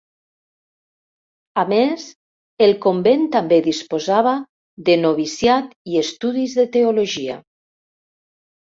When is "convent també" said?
2.87-3.61